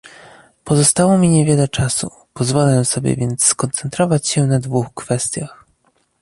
[0.63, 5.65] Pozostało mi niewiele czasu, pozwolę sobie więc skoncentrować się na dwóch kwestiach